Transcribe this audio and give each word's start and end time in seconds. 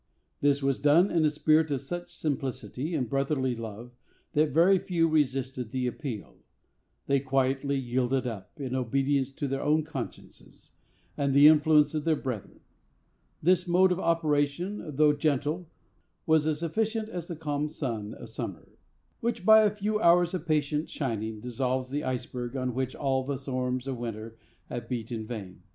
This 0.39 0.63
was 0.63 0.79
done 0.79 1.11
in 1.11 1.25
a 1.25 1.29
spirit 1.29 1.69
of 1.69 1.79
such 1.79 2.11
simplicity 2.17 2.95
and 2.95 3.07
brotherly 3.07 3.55
love 3.55 3.91
that 4.33 4.49
very 4.49 4.79
few 4.79 5.07
resisted 5.07 5.69
the 5.69 5.85
appeal. 5.85 6.37
They 7.05 7.19
quietly 7.19 7.75
yielded 7.77 8.25
up, 8.25 8.59
in 8.59 8.73
obedience 8.73 9.31
to 9.33 9.47
their 9.47 9.61
own 9.61 9.83
consciences, 9.83 10.71
and 11.15 11.35
the 11.35 11.47
influence 11.47 11.93
of 11.93 12.03
their 12.03 12.15
brethren. 12.15 12.61
This 13.43 13.67
mode 13.67 13.91
of 13.91 13.99
operation, 13.99 14.95
though 14.95 15.13
gentle, 15.13 15.67
was 16.25 16.47
as 16.47 16.63
efficient 16.63 17.07
as 17.07 17.27
the 17.27 17.35
calm 17.35 17.69
sun 17.69 18.15
of 18.15 18.29
summer, 18.29 18.69
which, 19.19 19.45
by 19.45 19.61
a 19.61 19.69
few 19.69 19.99
hours 19.99 20.33
of 20.33 20.47
patient 20.47 20.89
shining, 20.89 21.41
dissolves 21.41 21.91
the 21.91 22.03
iceberg 22.03 22.55
on 22.57 22.73
which 22.73 22.95
all 22.95 23.23
the 23.23 23.37
storms 23.37 23.85
of 23.85 23.99
winter 23.99 24.35
have 24.65 24.89
beat 24.89 25.11
in 25.11 25.27
vain. 25.27 25.61